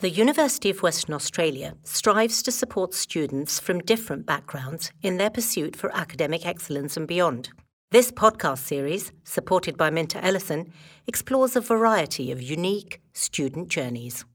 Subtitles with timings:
[0.00, 5.74] The University of Western Australia strives to support students from different backgrounds in their pursuit
[5.74, 7.48] for academic excellence and beyond.
[7.92, 10.70] This podcast series, supported by Minter Ellison,
[11.06, 14.26] explores a variety of unique student journeys.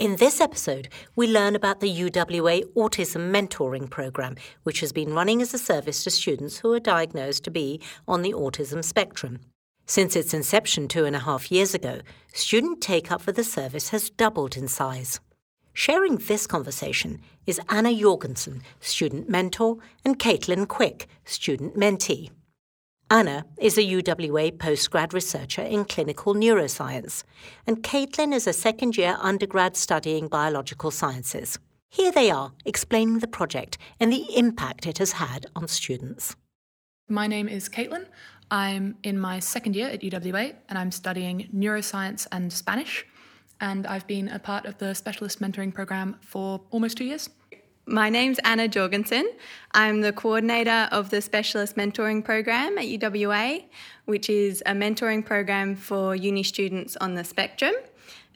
[0.00, 4.34] In this episode, we learn about the UWA Autism Mentoring Programme,
[4.64, 8.22] which has been running as a service to students who are diagnosed to be on
[8.22, 9.38] the autism spectrum.
[9.90, 11.98] Since its inception two and a half years ago,
[12.32, 15.18] student take up for the service has doubled in size.
[15.72, 22.30] Sharing this conversation is Anna Jorgensen, student mentor, and Caitlin Quick, student mentee.
[23.10, 27.24] Anna is a UWA postgrad researcher in clinical neuroscience,
[27.66, 31.58] and Caitlin is a second year undergrad studying biological sciences.
[31.88, 36.36] Here they are explaining the project and the impact it has had on students.
[37.08, 38.06] My name is Caitlin.
[38.50, 43.06] I'm in my second year at UWA and I'm studying neuroscience and Spanish.
[43.60, 47.28] And I've been a part of the specialist mentoring program for almost two years.
[47.86, 49.28] My name's Anna Jorgensen.
[49.72, 53.64] I'm the coordinator of the Specialist Mentoring Program at UWA,
[54.04, 57.74] which is a mentoring program for uni students on the spectrum.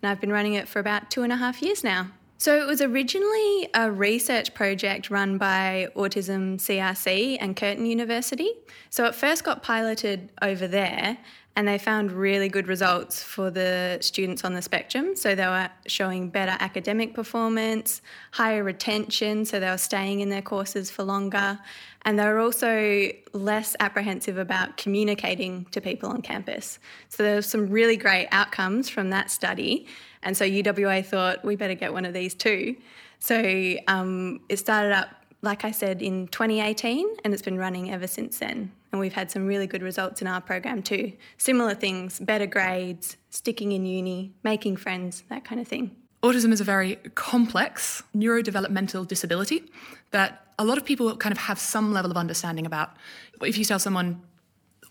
[0.03, 2.09] And I've been running it for about two and a half years now.
[2.37, 8.51] So it was originally a research project run by Autism CRC and Curtin University.
[8.91, 11.19] So it first got piloted over there
[11.57, 15.15] and they found really good results for the students on the spectrum.
[15.15, 18.03] So they were showing better academic performance,
[18.33, 21.61] higher retention, so they were staying in their courses for longer,
[22.03, 26.79] and they were also less apprehensive about communicating to people on campus.
[27.09, 29.87] So there were some really great outcomes from that study.
[30.23, 32.77] And so UWA thought we better get one of these too.
[33.21, 35.09] So um, it started up,
[35.45, 38.73] like I said, in 2018, and it's been running ever since then.
[38.91, 41.13] And we've had some really good results in our program too.
[41.39, 45.95] Similar things, better grades, sticking in uni, making friends, that kind of thing.
[46.23, 49.65] Autism is a very complex neurodevelopmental disability
[50.11, 52.97] that a lot of people kind of have some level of understanding about.
[53.43, 54.23] If you tell someone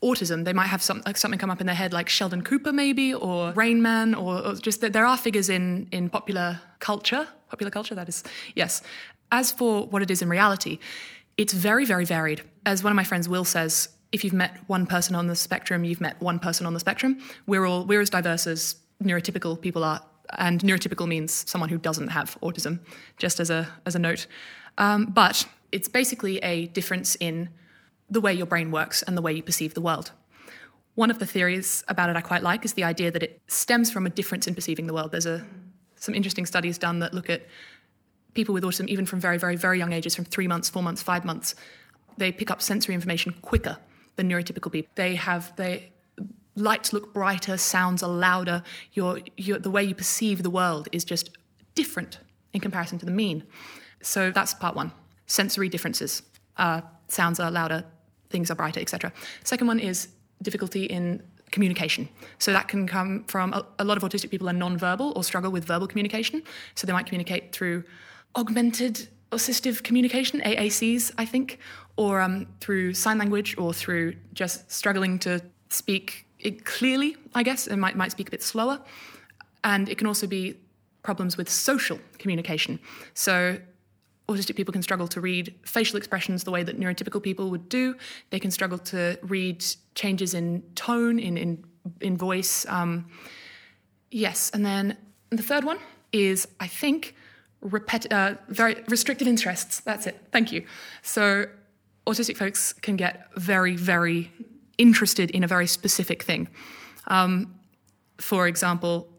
[0.04, 2.74] autism, they might have some, like something come up in their head like Sheldon Cooper
[2.74, 7.28] maybe or Rain Man or, or just that there are figures in in popular culture,
[7.50, 8.24] popular culture that is.
[8.56, 8.82] Yes.
[9.34, 10.78] As for what it is in reality,
[11.38, 12.44] it's very very varied.
[12.66, 15.84] As one of my friends Will says, if you've met one person on the spectrum,
[15.84, 17.18] you've met one person on the spectrum.
[17.48, 20.02] We're all we're as diverse as neurotypical people are
[20.38, 22.80] and neurotypical means someone who doesn't have autism,
[23.18, 24.28] just as a as a note.
[24.78, 27.50] Um, but it's basically a difference in
[28.12, 30.12] the way your brain works and the way you perceive the world.
[30.94, 33.90] One of the theories about it I quite like is the idea that it stems
[33.90, 35.12] from a difference in perceiving the world.
[35.12, 35.44] There's a,
[35.96, 37.42] some interesting studies done that look at
[38.34, 41.02] people with autism, even from very, very, very young ages, from three months, four months,
[41.02, 41.56] five months.
[42.18, 43.78] They pick up sensory information quicker
[44.16, 44.92] than neurotypical people.
[44.96, 45.92] They have they
[46.56, 48.64] lights look brighter, sounds are louder.
[48.94, 51.32] Your, your, the way you perceive the world is just
[51.76, 52.20] different
[52.54, 53.44] in comparison to the mean.
[54.02, 54.92] So that's part one.
[55.26, 56.22] Sensory differences.
[56.58, 57.84] Uh, sounds are louder,
[58.30, 59.12] things are brighter, etc.
[59.44, 60.10] Second one is
[60.42, 62.10] difficulty in communication.
[62.40, 65.52] So that can come from a, a, lot of autistic people are non-verbal or struggle
[65.52, 66.44] with verbal communication.
[66.76, 67.84] So they might communicate through
[68.36, 71.60] augmented assistive communication, AACs, I think,
[71.98, 76.28] or um, through sign language or through just struggling to speak
[76.66, 77.68] clearly, I guess.
[77.68, 78.80] It might, might speak a bit slower.
[79.64, 80.58] And it can also be
[81.04, 82.80] problems with social communication.
[83.14, 83.58] So
[84.28, 87.96] autistic people can struggle to read facial expressions the way that neurotypical people would do.
[88.30, 91.64] They can struggle to read changes in tone, in in,
[92.02, 92.66] in voice.
[92.68, 93.08] Um,
[94.12, 94.98] yes, and then
[95.30, 95.80] the third one
[96.12, 97.16] is, I think,
[97.64, 99.80] repet- uh, very restricted interests.
[99.82, 100.20] That's it.
[100.32, 100.66] Thank you.
[101.02, 101.46] So
[102.06, 104.32] autistic folks can get very, very
[104.78, 106.50] interested in a very specific thing.
[107.08, 107.56] Um,
[108.18, 109.10] for example,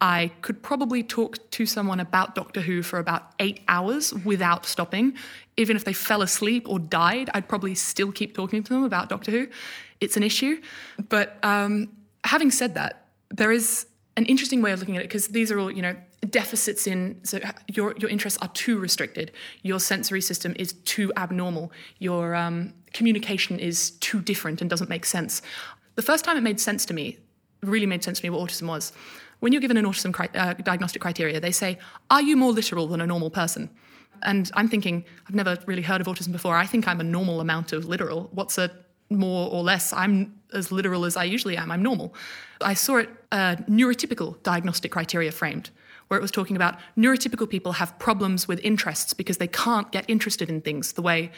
[0.00, 5.14] I could probably talk to someone about Doctor Who for about eight hours without stopping.
[5.56, 9.08] Even if they fell asleep or died, I'd probably still keep talking to them about
[9.08, 9.46] Doctor Who.
[10.00, 10.60] It's an issue.
[11.08, 11.88] But um,
[12.24, 15.58] having said that, there is an interesting way of looking at it because these are
[15.58, 15.96] all, you know,
[16.30, 19.32] deficits in so your your interests are too restricted.
[19.62, 21.72] Your sensory system is too abnormal.
[21.98, 25.42] Your um, communication is too different and doesn't make sense.
[25.94, 27.18] The first time it made sense to me,
[27.62, 28.92] really made sense to me what autism was
[29.42, 31.76] when you're given an autism cri- uh, diagnostic criteria, they say,
[32.12, 33.68] Are you more literal than a normal person?
[34.22, 36.54] And I'm thinking, I've never really heard of autism before.
[36.54, 38.30] I think I'm a normal amount of literal.
[38.30, 38.70] What's a
[39.10, 39.92] more or less?
[39.92, 41.72] I'm as literal as I usually am.
[41.72, 42.14] I'm normal.
[42.60, 45.70] I saw it uh, neurotypical diagnostic criteria framed,
[46.12, 50.04] where it was talking about neurotypical people have problems with interests because they can't get
[50.08, 51.32] interested in things the way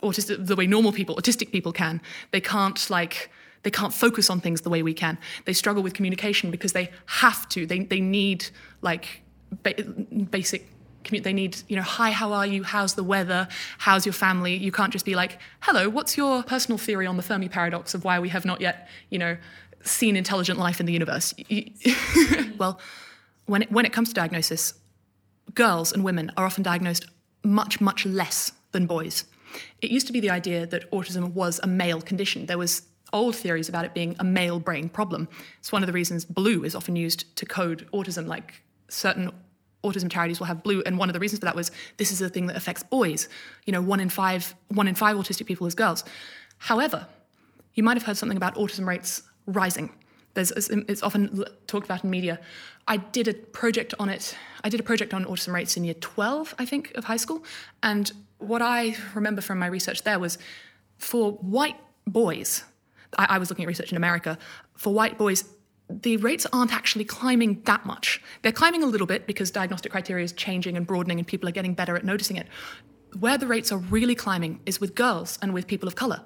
[0.00, 2.00] autistic, the way normal people, autistic people can.
[2.30, 3.32] They can't like
[3.64, 5.18] they can't focus on things the way we can.
[5.44, 7.66] They struggle with communication because they have to.
[7.66, 8.46] They, they need
[8.80, 9.22] like
[9.64, 9.82] ba-
[10.30, 10.68] basic
[11.10, 13.48] they need you know hi how are you how's the weather
[13.78, 17.24] how's your family you can't just be like hello what's your personal theory on the
[17.24, 19.36] fermi paradox of why we have not yet you know
[19.82, 21.34] seen intelligent life in the universe
[22.56, 22.78] well
[23.46, 24.74] when it, when it comes to diagnosis
[25.54, 27.06] girls and women are often diagnosed
[27.44, 29.24] much much less than boys.
[29.80, 32.46] It used to be the idea that autism was a male condition.
[32.46, 35.28] There was old theories about it being a male brain problem.
[35.58, 39.30] It's one of the reasons blue is often used to code autism like certain
[39.84, 42.20] autism charities will have blue and one of the reasons for that was this is
[42.22, 43.28] a thing that affects boys.
[43.66, 46.04] You know one in five one in five autistic people is girls.
[46.58, 47.06] However
[47.74, 49.90] you might have heard something about autism rates rising
[50.34, 52.38] there's it's often talked about in media
[52.88, 55.94] i did a project on it i did a project on autism rates in year
[55.94, 57.44] 12 i think of high school
[57.82, 60.38] and what i remember from my research there was
[60.98, 61.76] for white
[62.06, 62.64] boys
[63.18, 64.38] I, I was looking at research in america
[64.74, 65.44] for white boys
[66.00, 68.22] the rates aren't actually climbing that much.
[68.42, 71.52] They're climbing a little bit because diagnostic criteria is changing and broadening and people are
[71.52, 72.46] getting better at noticing it.
[73.18, 76.22] Where the rates are really climbing is with girls and with people of color.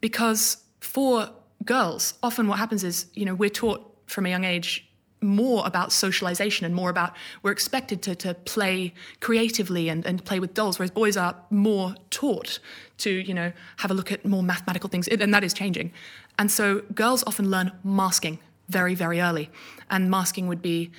[0.00, 1.30] Because for
[1.64, 4.88] girls, often what happens is, you know, we're taught from a young age
[5.20, 10.38] more about socialization and more about we're expected to, to play creatively and, and play
[10.38, 12.58] with dolls, whereas boys are more taught
[12.98, 15.92] to, you know, have a look at more mathematical things, and that is changing.
[16.38, 18.38] And so girls often learn masking
[18.68, 19.50] very, very early.
[19.90, 20.90] And masking would be,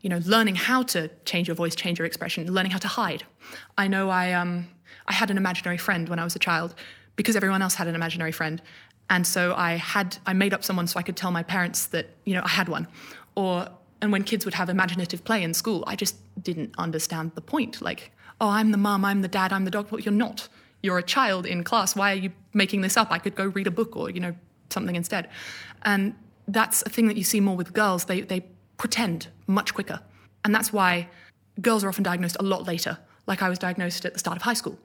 [0.00, 3.24] you know, learning how to change your voice, change your expression, learning how to hide.
[3.76, 4.68] I know I, um,
[5.06, 6.74] I had an imaginary friend when I was a child
[7.16, 8.62] because everyone else had an imaginary friend.
[9.10, 12.10] And so I had, I made up someone so I could tell my parents that,
[12.24, 12.86] you know, I had one.
[13.34, 13.68] Or,
[14.00, 17.82] and when kids would have imaginative play in school, I just didn't understand the point.
[17.82, 19.90] Like, oh, I'm the mum, I'm the dad, I'm the dog.
[19.90, 20.48] Well, you're not.
[20.82, 21.94] You're a child in class.
[21.94, 23.10] Why are you making this up?
[23.10, 24.34] I could go read a book or, you know,
[24.70, 25.28] something instead.
[25.82, 26.14] And
[26.46, 28.04] that's a thing that you see more with girls.
[28.04, 28.46] They, they
[28.78, 30.00] pretend much quicker.
[30.44, 31.08] And that's why
[31.60, 32.96] girls are often diagnosed a lot later,
[33.26, 34.78] like I was diagnosed at the start of high school.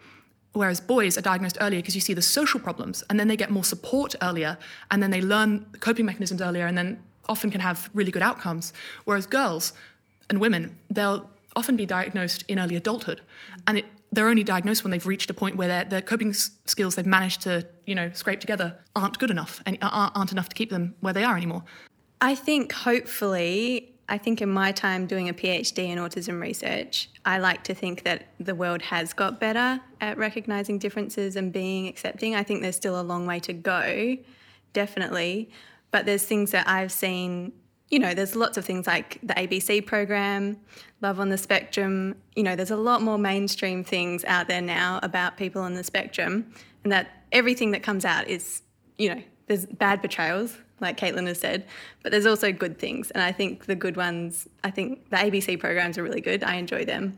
[0.56, 3.50] Whereas boys are diagnosed earlier because you see the social problems and then they get
[3.50, 4.58] more support earlier
[4.90, 8.72] and then they learn coping mechanisms earlier and then often can have really good outcomes.
[9.04, 9.74] Whereas girls
[10.30, 13.20] and women, they'll often be diagnosed in early adulthood.
[13.68, 16.96] And it, they're only diagnosed when they've reached a point where their, their coping skills
[16.96, 20.56] they've managed to, you know, scrape together aren't good enough and uh, aren't enough to
[20.56, 21.64] keep them where they are anymore.
[22.22, 27.40] I think hopefully, I think in my time doing a PhD in autism research, I
[27.40, 32.36] like to think that the world has got better at recognizing differences and being accepting.
[32.36, 34.18] I think there's still a long way to go,
[34.74, 35.50] definitely.
[35.90, 37.54] But there's things that I've seen
[37.90, 40.58] you know, there's lots of things like the ABC program,
[41.02, 42.16] Love on the Spectrum.
[42.36, 45.84] You know, there's a lot more mainstream things out there now about people on the
[45.84, 46.52] spectrum,
[46.84, 48.64] and that everything that comes out is,
[48.98, 51.66] you know, there's bad portrayals, like Caitlin has said,
[52.04, 53.12] but there's also good things.
[53.12, 56.44] And I think the good ones, I think the ABC programs are really good.
[56.44, 57.18] I enjoy them.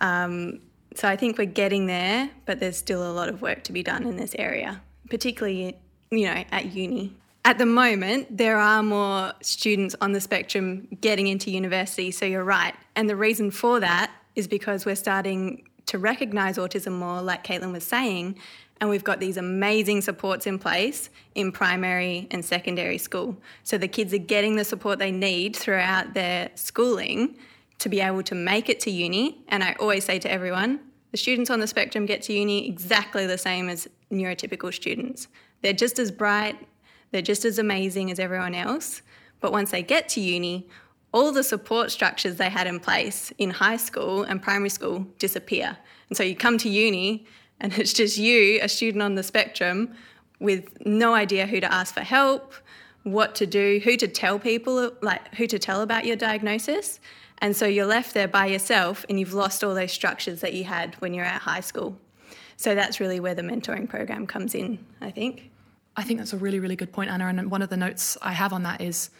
[0.00, 0.60] Um,
[0.94, 3.82] so I think we're getting there, but there's still a lot of work to be
[3.82, 5.76] done in this area, particularly,
[6.10, 7.12] you know, at uni
[7.46, 12.42] at the moment, there are more students on the spectrum getting into university, so you're
[12.42, 12.74] right.
[12.96, 17.70] And the reason for that is because we're starting to recognise autism more, like Caitlin
[17.70, 18.36] was saying,
[18.80, 23.36] and we've got these amazing supports in place in primary and secondary school.
[23.64, 27.38] So the kids are getting the support they need throughout their schooling
[27.78, 29.42] to be able to make it to uni.
[29.48, 30.80] And I always say to everyone,
[31.10, 35.28] the students on the spectrum get to uni exactly the same as neurotypical students.
[35.62, 36.56] They're just as bright,
[37.10, 39.02] they're just as amazing as everyone else.
[39.40, 40.68] But once they get to uni,
[41.12, 45.78] all the support structures they had in place in high school and primary school disappear.
[46.08, 47.26] And so you come to uni
[47.60, 49.94] and it's just you, a student on the spectrum,
[50.40, 52.52] with no idea who to ask for help,
[53.02, 57.00] what to do, who to tell people, like who to tell about your diagnosis.
[57.38, 60.64] And so you're left there by yourself and you've lost all those structures that you
[60.64, 61.96] had when you're at high school.
[62.56, 65.50] So that's really where the mentoring program comes in, I think.
[65.96, 67.26] I think that's a really, really good point, Anna.
[67.26, 69.10] And one of the notes I have on that is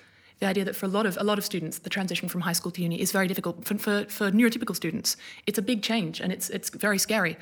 [0.40, 2.52] the idea that for a lot of a lot of students, the transition from high
[2.52, 3.64] school to uni is very difficult.
[3.64, 5.16] For, for, for neurotypical students,
[5.47, 7.38] it's a big change and it's it's very scary.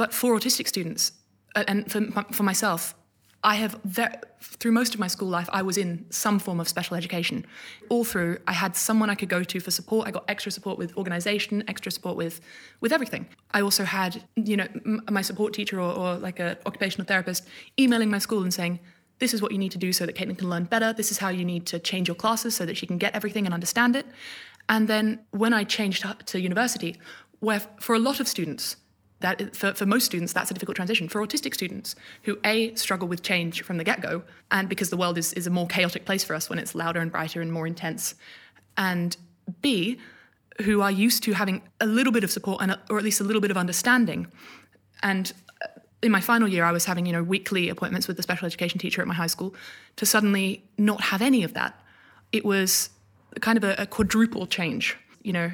[0.00, 1.12] But for autistic students,
[1.54, 2.00] uh, and for,
[2.32, 2.94] for myself,
[3.44, 6.66] I have, very, through most of my school life, I was in some form of
[6.68, 7.44] special education.
[7.90, 10.08] All through, I had someone I could go to for support.
[10.08, 12.40] I got extra support with organisation, extra support with,
[12.80, 13.28] with everything.
[13.50, 17.46] I also had, you know, m- my support teacher or, or like an occupational therapist
[17.78, 18.80] emailing my school and saying,
[19.18, 20.94] this is what you need to do so that Caitlin can learn better.
[20.94, 23.44] This is how you need to change your classes so that she can get everything
[23.44, 24.06] and understand it.
[24.66, 26.96] And then when I changed to university,
[27.40, 28.76] where for a lot of students,
[29.20, 33.06] that for, for most students that's a difficult transition for autistic students who a struggle
[33.06, 36.24] with change from the get-go and because the world is, is a more chaotic place
[36.24, 38.14] for us when it's louder and brighter and more intense
[38.76, 39.16] and
[39.62, 39.98] b
[40.62, 43.24] who are used to having a little bit of support and or at least a
[43.24, 44.26] little bit of understanding.
[45.02, 45.68] And uh,
[46.02, 48.78] in my final year, I was having you know weekly appointments with the special education
[48.78, 49.54] teacher at my high school.
[49.96, 51.80] To suddenly not have any of that,
[52.32, 52.90] it was
[53.40, 54.96] kind of a, a quadruple change.
[55.22, 55.52] You know,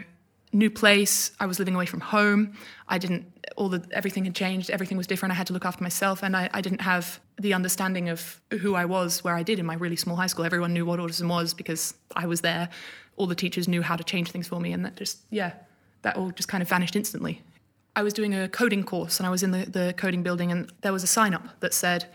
[0.53, 1.33] new place.
[1.41, 2.53] I was living away from home.
[2.89, 3.33] I didn't.
[3.57, 4.71] All the everything had changed.
[4.71, 5.33] Everything was different.
[5.33, 8.75] I had to look after myself, and I, I didn't have the understanding of who
[8.75, 10.45] I was where I did in my really small high school.
[10.45, 12.69] Everyone knew what autism was because I was there.
[13.17, 15.53] All the teachers knew how to change things for me, and that just yeah,
[16.03, 17.43] that all just kind of vanished instantly.
[17.95, 20.71] I was doing a coding course, and I was in the, the coding building, and
[20.83, 22.07] there was a sign up that said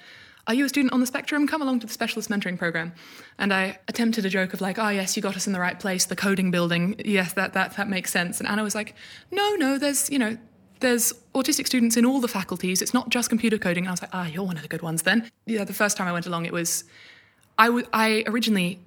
[0.48, 1.48] are you a student on the spectrum?
[1.48, 2.94] Come along to the specialist mentoring program.
[3.38, 5.80] And I attempted a joke of like, oh yes, you got us in the right
[5.80, 6.96] place, the coding building.
[7.04, 8.40] Yes, that that that makes sense.
[8.40, 8.96] And Anna was like,
[9.30, 10.38] no, no, there's you know,
[10.80, 12.82] there's autistic students in all the faculties.
[12.82, 13.86] It's not just computer coding.
[13.86, 15.30] And I was like, ah, you're one of the good ones then.
[15.46, 16.84] Yeah, the first time I went along, it was,
[17.58, 18.80] I, w- I originally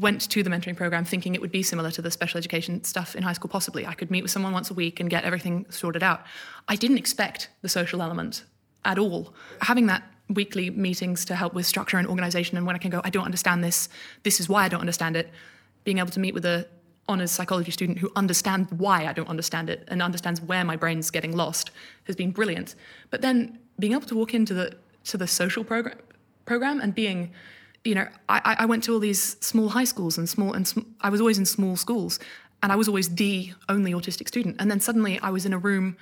[0.00, 3.14] went to the mentoring program thinking it would be similar to the special education stuff
[3.14, 3.86] in high school, possibly.
[3.86, 6.22] I could meet with someone once a week and get everything sorted out.
[6.66, 8.44] I didn't expect the social element
[8.84, 9.34] at all.
[9.60, 13.00] Having that weekly meetings to help with structure and organization and when I can go,
[13.04, 13.88] I don't understand this,
[14.22, 15.30] this is why I don't understand it.
[15.84, 16.66] Being able to meet with a
[17.08, 21.10] honors psychology student who understands why I don't understand it and understands where my brain's
[21.10, 21.70] getting lost
[22.04, 22.74] has been brilliant.
[23.10, 25.98] But then being able to walk into the to the social program
[26.46, 27.32] program and being
[27.84, 30.80] you know, I, I went to all these small high schools and small, and sm-
[31.02, 32.18] I was always in small schools,
[32.62, 34.56] and I was always the only autistic student.
[34.58, 35.98] And then suddenly I was in a room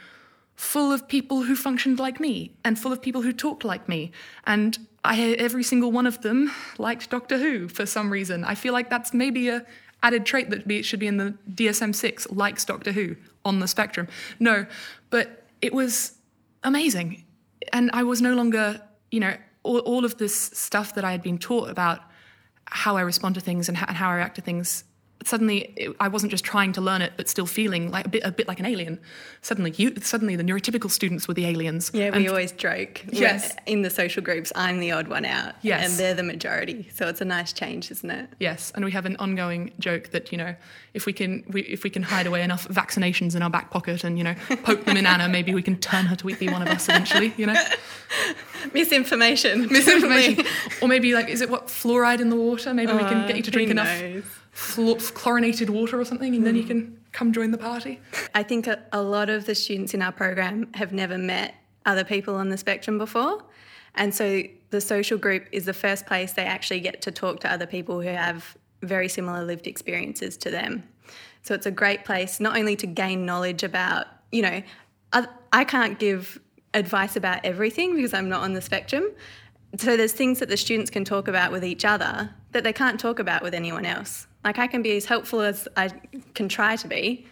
[0.56, 4.12] full of people who functioned like me and full of people who talked like me.
[4.47, 8.44] And I, every single one of them liked Doctor Who for some reason.
[8.44, 9.64] I feel like that's maybe a
[10.02, 13.68] added trait that be, should be in the DSM 6 likes Doctor Who on the
[13.68, 14.09] spectrum.
[14.38, 14.66] No,
[15.11, 16.14] but it was
[16.62, 17.25] amazing.
[17.73, 18.80] And I was no longer,
[19.11, 22.00] you know, all, all of this stuff that I had been taught about
[22.66, 24.85] how I respond to things and and how I react to things
[25.25, 28.23] suddenly it, I wasn't just trying to learn it, but still feeling like a bit,
[28.25, 29.00] a bit like an alien.
[29.41, 31.91] Suddenly, you, suddenly the neurotypical students were the aliens.
[31.93, 33.05] Yeah, we and, always joke.
[33.11, 35.55] Yes, in the social groups, I'm the odd one out.
[35.62, 36.88] Yes, and they're the majority.
[36.95, 38.29] So it's a nice change, isn't it?
[38.38, 40.55] Yes, and we have an ongoing joke that you know,
[40.95, 44.05] if we can, we, if we can hide away enough vaccinations in our back pocket
[44.05, 46.62] and you know, poke them in Anna, maybe we can turn her to be one
[46.62, 47.33] of us eventually.
[47.37, 47.62] You know,
[48.73, 50.45] misinformation, misinformation,
[50.83, 52.73] or maybe like, is it what fluoride in the water?
[52.75, 56.56] Maybe uh, we can get you to drink enough chlorinated water or something, and then
[56.56, 56.68] you hmm.
[56.68, 58.00] can come join the party.
[58.35, 61.54] I think a, a lot of the students in our program have never met
[61.85, 63.42] other people on the spectrum before.
[63.94, 67.52] And so the social group is the first place they actually get to talk to
[67.52, 70.85] other people who have very similar lived experiences to them.
[71.42, 74.62] So it's a great place not only to gain knowledge about, you know,
[75.52, 76.40] I can't give
[76.73, 79.11] advice about everything because I'm not on the spectrum.
[79.76, 82.99] So there's things that the students can talk about with each other that they can't
[82.99, 84.26] talk about with anyone else.
[84.44, 85.90] Like I can be as helpful as I
[86.34, 87.26] can try to be,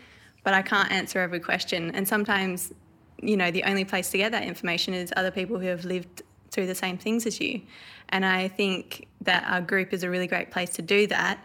[0.44, 1.90] but I can't answer every question.
[1.94, 2.72] And sometimes,
[3.20, 6.22] you know, the only place to get that information is other people who have lived
[6.50, 7.62] through the same things as you.
[8.08, 11.38] And I think that our group is a really great place to do that.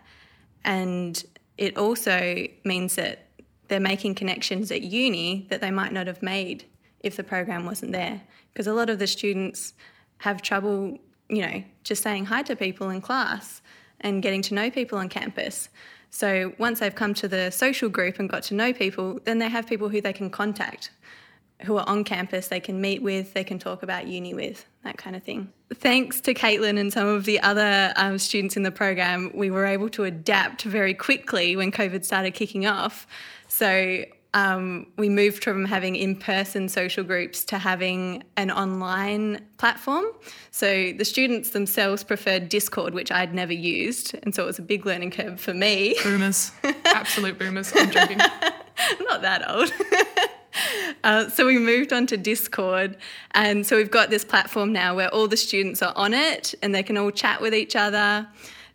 [0.63, 1.23] And
[1.57, 3.27] it also means that
[3.67, 6.65] they're making connections at uni that they might not have made
[6.99, 8.21] if the program wasn't there.
[8.53, 9.73] Because a lot of the students
[10.19, 10.97] have trouble,
[11.29, 13.61] you know, just saying hi to people in class
[14.01, 15.69] and getting to know people on campus.
[16.09, 19.49] So once they've come to the social group and got to know people, then they
[19.49, 20.91] have people who they can contact
[21.63, 24.97] who are on campus they can meet with, they can talk about uni with, that
[24.97, 25.51] kind of thing.
[25.73, 29.65] Thanks to Caitlin and some of the other um, students in the program, we were
[29.65, 33.07] able to adapt very quickly when COVID started kicking off.
[33.47, 34.03] So
[34.35, 40.03] um, we moved from having in person social groups to having an online platform.
[40.51, 44.13] So the students themselves preferred Discord, which I'd never used.
[44.23, 45.95] And so it was a big learning curve for me.
[46.03, 46.51] Boomers.
[46.85, 47.71] Absolute boomers.
[47.73, 48.17] I'm joking.
[48.99, 49.71] Not that old.
[51.03, 52.95] Uh, so we moved on to Discord,
[53.31, 56.73] and so we've got this platform now where all the students are on it, and
[56.73, 58.25] they can all chat with each other.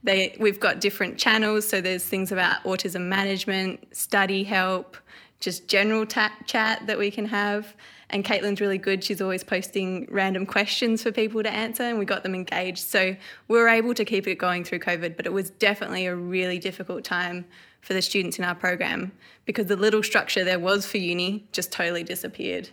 [0.05, 4.97] They, we've got different channels, so there's things about autism management, study help,
[5.40, 7.75] just general ta- chat that we can have.
[8.11, 9.04] And Caitlin's really good.
[9.04, 12.78] She's always posting random questions for people to answer, and we got them engaged.
[12.78, 13.16] So
[13.49, 16.59] we were able to keep it going through COVID, but it was definitely a really
[16.59, 17.44] difficult time
[17.80, 19.12] for the students in our program
[19.47, 22.68] because the little structure there was for uni just totally disappeared.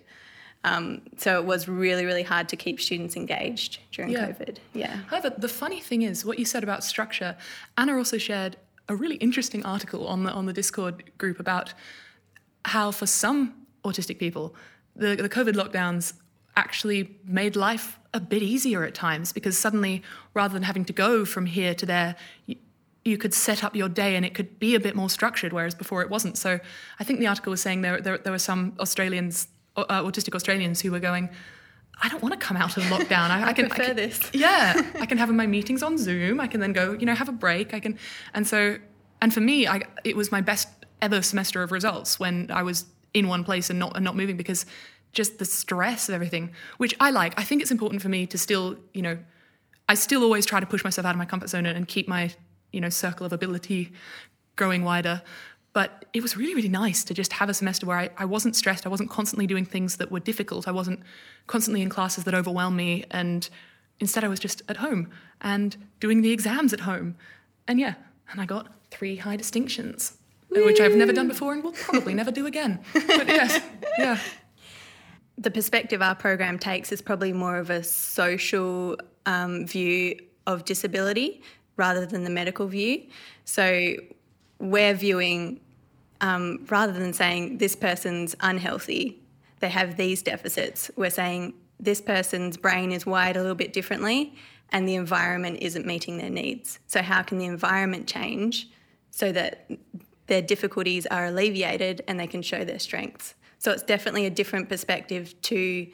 [0.63, 4.27] Um, so it was really, really hard to keep students engaged during yeah.
[4.27, 4.57] COVID.
[4.74, 4.97] Yeah.
[5.07, 7.38] However, the funny thing is, what you said about structure,
[7.77, 8.57] Anna also shared
[8.89, 11.74] a really interesting article on the on the Discord group about
[12.67, 14.55] how for some autistic people,
[14.95, 16.13] the, the COVID lockdowns
[16.55, 21.24] actually made life a bit easier at times because suddenly, rather than having to go
[21.24, 22.55] from here to there, you,
[23.05, 25.75] you could set up your day and it could be a bit more structured, whereas
[25.75, 26.38] before it wasn't.
[26.38, 26.59] So
[27.00, 29.47] I think the article was saying there, there, there were some Australians,
[29.77, 31.29] uh, autistic Australians, who were going,
[32.01, 33.29] I don't want to come out of lockdown.
[33.29, 34.29] I, I, can prefer I can, this.
[34.33, 36.39] Yeah, I can have my meetings on Zoom.
[36.39, 37.74] I can then go, you know, have a break.
[37.74, 37.97] I can,
[38.33, 38.77] and so,
[39.21, 40.67] and for me, I, it was my best
[41.01, 44.38] ever semester of results when I was in one place and not and not moving
[44.38, 44.66] because
[45.13, 47.39] just the stress of everything, which I like.
[47.39, 49.18] I think it's important for me to still, you know,
[49.89, 52.32] I still always try to push myself out of my comfort zone and keep my,
[52.72, 53.94] you know, circle of ability
[54.56, 55.22] growing wider.
[55.74, 58.56] But it was really, really nice to just have a semester where I, I wasn't
[58.56, 58.86] stressed.
[58.86, 60.68] I wasn't constantly doing things that were difficult.
[60.68, 61.01] I wasn't
[61.46, 63.06] constantly in classes that overwhelmed me.
[63.12, 63.48] And
[64.00, 65.10] instead, I was just at home
[65.42, 67.16] and doing the exams at home.
[67.68, 67.96] And yeah,
[68.32, 70.18] and I got three high distinctions!
[70.65, 72.79] Which I've never done before and will probably never do again.
[72.93, 73.61] But yes,
[73.97, 74.19] yeah.
[75.37, 81.41] The perspective our program takes is probably more of a social um, view of disability
[81.75, 83.03] rather than the medical view.
[83.45, 83.95] So
[84.59, 85.59] we're viewing,
[86.21, 89.19] um, rather than saying this person's unhealthy,
[89.59, 94.33] they have these deficits, we're saying this person's brain is wired a little bit differently
[94.71, 96.79] and the environment isn't meeting their needs.
[96.87, 98.69] So, how can the environment change
[99.11, 99.69] so that
[100.27, 103.36] their difficulties are alleviated and they can show their strengths?
[103.60, 105.88] So, it's definitely a different perspective to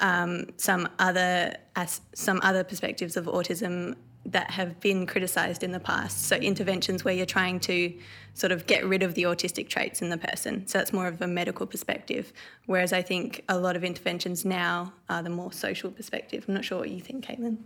[0.00, 3.96] um, some other as, some other perspectives of autism
[4.32, 6.24] that have been criticised in the past.
[6.24, 7.96] So interventions where you're trying to
[8.34, 10.66] sort of get rid of the autistic traits in the person.
[10.66, 12.32] So that's more of a medical perspective.
[12.66, 16.44] Whereas I think a lot of interventions now are the more social perspective.
[16.48, 17.58] I'm not sure what you think, Caitlin.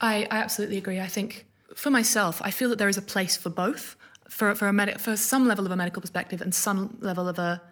[0.00, 1.00] I, I absolutely agree.
[1.00, 3.96] I think for myself, I feel that there is a place for both.
[4.28, 7.62] For for a for some level of a medical perspective and some level of a,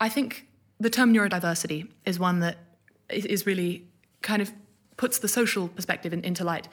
[0.00, 0.46] I think
[0.78, 2.58] the term neurodiversity is one that
[3.10, 3.86] is really
[4.22, 4.52] kind of
[4.96, 6.68] puts the social perspective in, into light.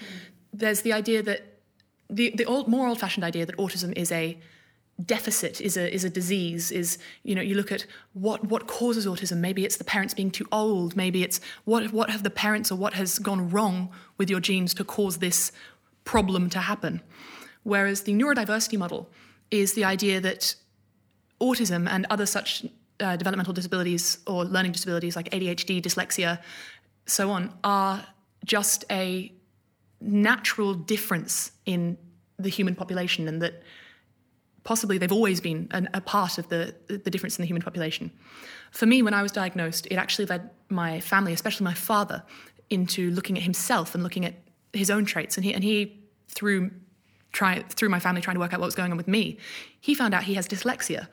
[0.54, 1.60] There's the idea that
[2.10, 4.38] the, the old, more old-fashioned idea that autism is a
[5.06, 6.72] deficit, is a is a disease.
[6.72, 9.38] Is you know you look at what what causes autism.
[9.38, 10.96] Maybe it's the parents being too old.
[10.96, 14.74] Maybe it's what what have the parents or what has gone wrong with your genes
[14.76, 15.52] to cause this
[16.04, 17.02] problem to happen.
[17.64, 19.10] Whereas the neurodiversity model
[19.50, 20.56] is the idea that
[21.40, 22.66] autism and other such
[23.00, 26.40] uh, developmental disabilities or learning disabilities like ADHD, dyslexia,
[27.06, 28.06] so on, are
[28.46, 29.32] just a
[30.00, 31.98] natural difference in
[32.40, 33.62] the human population and that
[34.64, 38.12] possibly they've always been an, a part of the, the difference in the human population.
[38.72, 42.24] For me, when I was diagnosed, it actually led my family, especially my father,
[42.70, 44.36] into looking at himself and looking at
[44.74, 45.36] his own traits.
[45.36, 46.72] And he, and he through,
[47.32, 49.38] try, through my family trying to work out what was going on with me,
[49.80, 51.08] he found out he has dyslexia.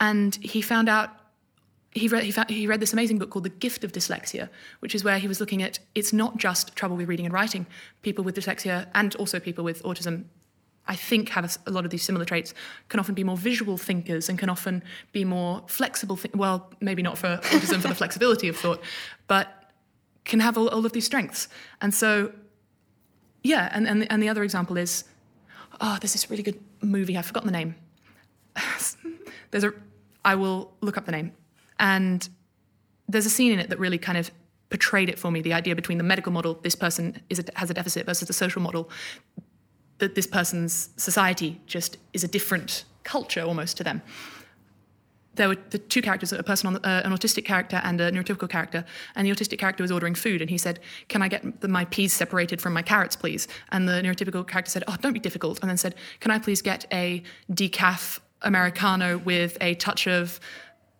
[0.00, 1.10] And he found out
[1.94, 4.48] he read, he, found, he read this amazing book called The Gift of Dyslexia,
[4.80, 7.66] which is where he was looking at it's not just trouble with reading and writing.
[8.00, 10.24] People with dyslexia and also people with autism,
[10.88, 12.54] I think, have a, lot of these similar traits,
[12.88, 14.82] can often be more visual thinkers and can often
[15.12, 16.18] be more flexible.
[16.34, 18.82] Well, maybe not for autism for the flexibility of thought,
[19.28, 19.70] but
[20.24, 21.48] can have all, all of these strengths.
[21.82, 22.32] And so,
[23.42, 25.04] yeah, and, and, and the other example is
[25.82, 27.74] oh, there's this really good movie, I've forgotten the name.
[29.50, 29.74] there's a,
[30.24, 31.32] I will look up the name
[31.78, 32.26] and
[33.08, 34.30] there's a scene in it that really kind of
[34.70, 37.68] portrayed it for me the idea between the medical model, this person is a, has
[37.68, 38.88] a deficit, versus the social model,
[39.98, 44.00] that this person's society just is a different culture almost to them.
[45.34, 48.10] There were the two characters, a person on the, uh, an autistic character and a
[48.12, 51.60] neurotypical character, and the autistic character was ordering food, and he said, "Can I get
[51.60, 55.14] the, my peas separated from my carrots, please?" And the neurotypical character said, "Oh, don't
[55.14, 60.06] be difficult," and then said, "Can I please get a decaf americano with a touch
[60.06, 60.40] of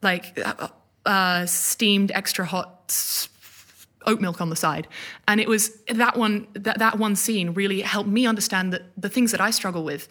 [0.02, 0.68] like uh,
[1.06, 3.28] uh, steamed extra hot
[4.06, 4.88] oat milk on the side
[5.28, 9.08] and it was that one that, that one scene really helped me understand that the
[9.08, 10.08] things that i struggle with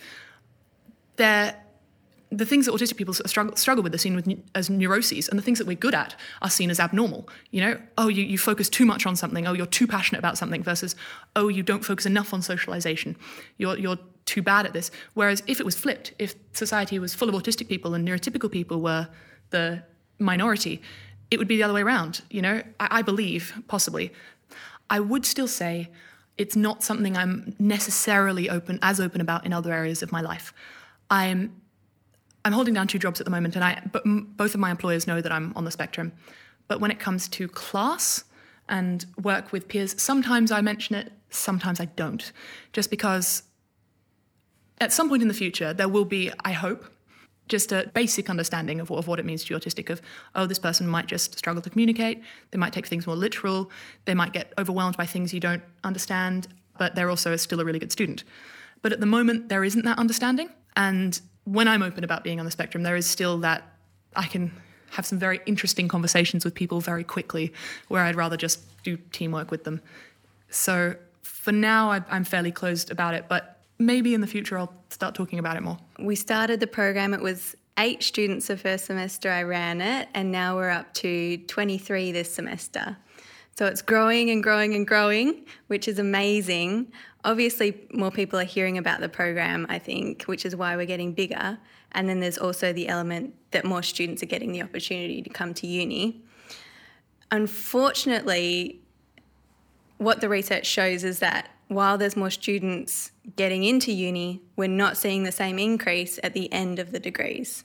[1.18, 1.56] they're
[2.32, 5.44] the things that autistic people struggle, struggle with are seen with, as neuroses, and the
[5.44, 7.28] things that we're good at are seen as abnormal.
[7.52, 10.38] You know, oh, you, you focus too much on something, oh, you're too passionate about
[10.38, 10.96] something, versus,
[11.36, 13.18] oh, you don't focus enough on socialization,
[13.58, 14.92] you're, you're too bad at this.
[15.14, 18.82] Whereas if it was flipped, if society was full of autistic people and neurotypical people
[18.82, 19.10] were
[19.50, 19.84] the
[20.18, 20.82] minority,
[21.32, 22.22] it would be the other way around.
[22.30, 24.14] You know, I, I believe possibly.
[24.90, 25.90] I would still say
[26.38, 30.54] it's not something I'm necessarily open as open about in other areas of my life.
[31.10, 31.62] I'm
[32.44, 34.72] I'm holding down two jobs at the moment, and I but m- both of my
[34.72, 36.12] employers know that I'm on the spectrum.
[36.68, 38.24] But when it comes to class
[38.70, 42.32] and work with peers, sometimes I mention it, sometimes I don't,
[42.74, 43.44] just because
[44.80, 46.86] at some point in the future there will be, I hope,
[47.48, 50.02] just a basic understanding of, of what it means to be autistic of
[50.36, 53.70] oh this person might just struggle to communicate they might take things more literal
[54.06, 57.80] they might get overwhelmed by things you don't understand but they're also still a really
[57.80, 58.24] good student
[58.82, 60.50] But at the moment, there isn't that understanding.
[60.76, 63.64] And when I'm open about being on the spectrum, there is still that
[64.16, 64.52] I can
[64.92, 67.54] have some very interesting conversations with people very quickly
[67.88, 69.82] where I'd rather just do teamwork with them.
[70.50, 75.16] So for now, I'm fairly closed about it, but maybe in the future I'll start
[75.16, 75.78] talking about it more.
[75.98, 80.32] We started the program, it was eight students the first semester I ran it, and
[80.32, 82.98] now we're up to 23 this semester.
[83.58, 86.92] So it's growing and growing and growing, which is amazing.
[87.24, 91.14] Obviously, more people are hearing about the program, I think, which is why we're getting
[91.14, 91.60] bigger.
[91.92, 95.54] And then there's also the element that more students are getting the opportunity to come
[95.56, 96.24] to uni.
[97.30, 98.82] Unfortunately,
[99.98, 104.98] what the research shows is that while there's more students getting into uni, we're not
[104.98, 107.64] seeing the same increase at the end of the degrees.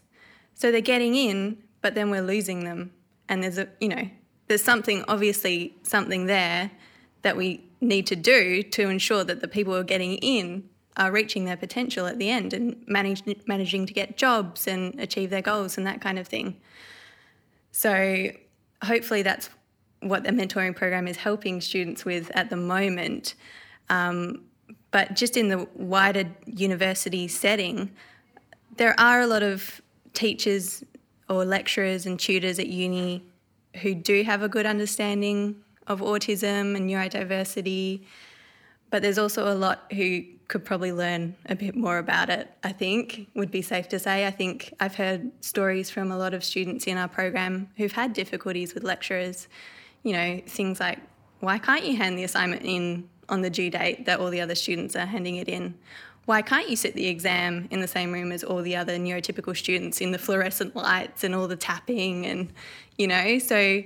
[0.54, 2.92] So they're getting in, but then we're losing them.
[3.28, 4.08] And there's a, you know,
[4.48, 6.70] there's something, obviously, something there
[7.22, 11.12] that we need to do to ensure that the people who are getting in are
[11.12, 15.42] reaching their potential at the end and manage, managing to get jobs and achieve their
[15.42, 16.56] goals and that kind of thing.
[17.72, 18.30] So,
[18.82, 19.50] hopefully, that's
[20.00, 23.34] what the mentoring program is helping students with at the moment.
[23.88, 24.44] Um,
[24.90, 27.90] but just in the wider university setting,
[28.76, 29.80] there are a lot of
[30.14, 30.84] teachers
[31.28, 33.22] or lecturers and tutors at uni
[33.78, 38.02] who do have a good understanding of autism and neurodiversity,
[38.90, 42.72] but there's also a lot who could probably learn a bit more about it, I
[42.72, 44.26] think, would be safe to say.
[44.26, 48.12] I think I've heard stories from a lot of students in our program who've had
[48.12, 49.48] difficulties with lecturers.
[50.04, 51.00] You know, things like,
[51.40, 54.54] why can't you hand the assignment in on the due date that all the other
[54.54, 55.74] students are handing it in?
[56.26, 59.56] Why can't you sit the exam in the same room as all the other neurotypical
[59.56, 62.52] students in the fluorescent lights and all the tapping and,
[62.98, 63.38] you know?
[63.38, 63.82] So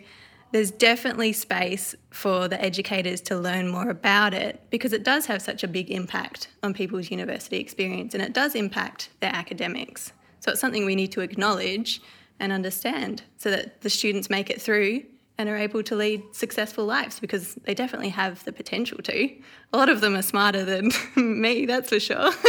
[0.51, 5.43] there's definitely space for the educators to learn more about it because it does have
[5.43, 10.13] such a big impact on people's university experience and it does impact their academics.
[10.41, 12.01] So it's something we need to acknowledge
[12.41, 15.03] and understand so that the students make it through
[15.41, 19.31] and are able to lead successful lives because they definitely have the potential to.
[19.73, 22.31] A lot of them are smarter than me, that's for sure.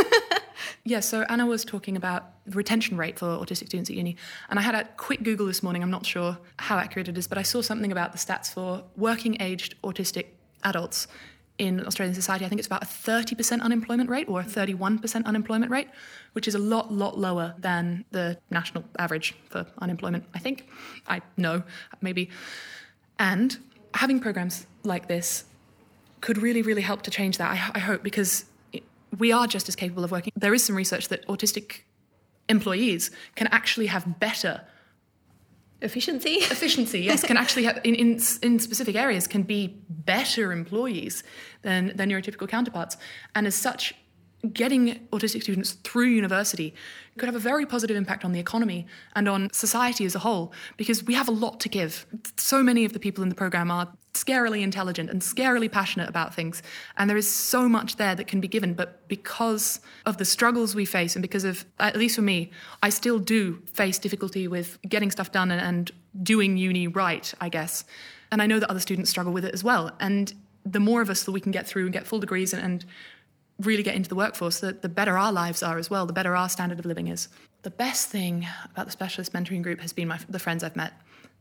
[0.84, 4.16] Yeah, so Anna was talking about the retention rate for autistic students at uni.
[4.50, 5.84] And I had a quick Google this morning.
[5.84, 8.84] I'm not sure how accurate it is, but I saw something about the stats for
[8.96, 10.28] working aged autistic
[10.64, 11.08] adults
[11.58, 12.46] in Australian society.
[12.46, 15.88] I think it's about a 30% unemployment rate or a 31% unemployment rate,
[16.34, 20.68] which is a lot, lot lower than the national average for unemployment, I think.
[21.08, 21.62] I know,
[22.02, 22.32] maybe.
[23.22, 23.56] And
[23.94, 25.46] having programs like this
[26.22, 28.46] could really, really help to change that, I, I hope, because
[29.20, 30.34] we are just as capable of working.
[30.36, 31.82] There is some research that autistic
[32.50, 34.62] employees can actually have better
[35.84, 36.30] efficiency.
[36.58, 41.24] efficiency, yes, can actually have in, in, in specific areas can be better employees
[41.62, 42.98] than their neurotypical counterparts,
[43.36, 43.94] and as such,
[44.54, 46.74] getting autistic students through university
[47.18, 50.52] could have a very positive impact on the economy and on society as a whole
[50.78, 52.06] because we have a lot to give.
[52.38, 56.36] So many of the people in the program are scarily intelligent and scarily passionate about
[56.36, 56.62] things,
[56.98, 58.74] and there is so much there that can be given.
[58.74, 62.52] But because of the struggles we face, and because of, at least for me,
[62.84, 65.92] I still do face difficulty with getting stuff done and, and
[66.24, 67.86] doing uni right, I guess.
[68.32, 69.92] And I know that other students struggle with it as well.
[70.00, 70.34] And
[70.66, 72.86] the more of us that we can get through and get full degrees and, and
[73.62, 76.36] really get into the workforce, the, the better our lives are as well, the better
[76.36, 77.28] our standard of living is.
[77.64, 80.94] The best thing about the specialist mentoring group has been my, the friends I've met,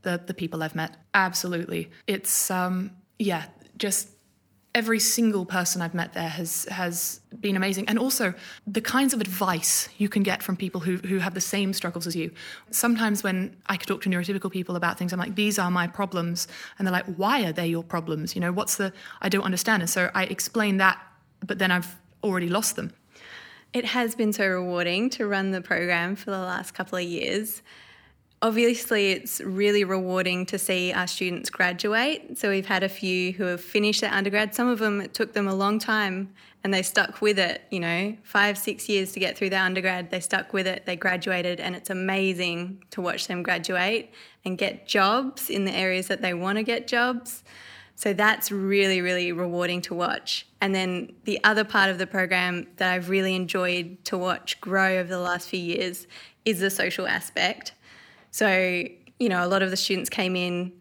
[0.03, 0.97] the, the people I've met.
[1.15, 1.91] Absolutely.
[2.07, 4.09] It's, um, yeah, just
[4.75, 7.89] every single person I've met there has has been amazing.
[7.89, 8.35] And also
[8.67, 12.07] the kinds of advice you can get from people who, who have the same struggles
[12.07, 12.31] as you.
[12.71, 15.87] Sometimes when I could talk to neurotypical people about things, I'm like, these are my
[15.87, 16.47] problems.
[16.79, 18.35] And they're like, why are they your problems?
[18.35, 19.83] You know, what's the I don't understand.
[19.83, 21.01] And so I explain that,
[21.45, 22.93] but then I've already lost them.
[23.73, 27.63] It has been so rewarding to run the program for the last couple of years.
[28.43, 32.39] Obviously, it's really rewarding to see our students graduate.
[32.39, 34.55] So, we've had a few who have finished their undergrad.
[34.55, 37.81] Some of them, it took them a long time and they stuck with it, you
[37.81, 40.11] know, five, six years to get through their undergrad.
[40.11, 44.13] They stuck with it, they graduated, and it's amazing to watch them graduate
[44.45, 47.43] and get jobs in the areas that they want to get jobs.
[48.01, 50.47] So that's really, really rewarding to watch.
[50.63, 54.97] And then the other part of the program that I've really enjoyed to watch grow
[54.97, 56.07] over the last few years
[56.47, 57.75] is the social aspect.
[58.31, 58.49] So,
[59.19, 60.73] you know, a lot of the students came in,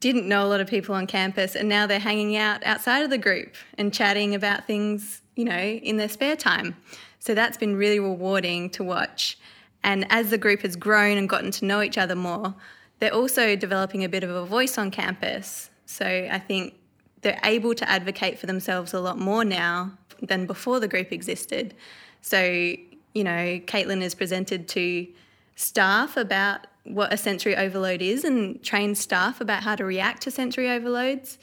[0.00, 3.10] didn't know a lot of people on campus, and now they're hanging out outside of
[3.10, 6.74] the group and chatting about things, you know, in their spare time.
[7.20, 9.38] So that's been really rewarding to watch.
[9.84, 12.56] And as the group has grown and gotten to know each other more,
[12.98, 15.70] they're also developing a bit of a voice on campus.
[15.90, 16.74] So I think
[17.22, 21.74] they're able to advocate for themselves a lot more now than before the group existed.
[22.20, 25.08] So, you know, Caitlin is presented to
[25.56, 30.30] staff about what a sensory overload is and train staff about how to react to
[30.30, 31.38] sensory overloads.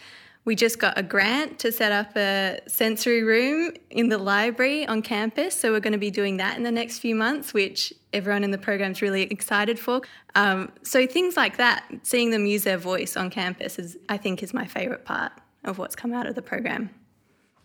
[0.46, 5.02] We just got a grant to set up a sensory room in the library on
[5.02, 5.60] campus.
[5.60, 8.52] So we're going to be doing that in the next few months, which everyone in
[8.52, 10.02] the program is really excited for.
[10.36, 14.44] Um, so things like that, seeing them use their voice on campus is, I think,
[14.44, 15.32] is my favourite part
[15.64, 16.92] of what's come out of the program.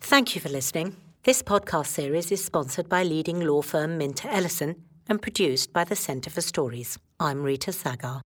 [0.01, 0.97] Thank you for listening.
[1.25, 5.97] This podcast series is sponsored by leading law firm Minter Ellison and produced by the
[5.97, 6.99] Centre for Stories.
[7.19, 8.23] I'm Rita Sagar.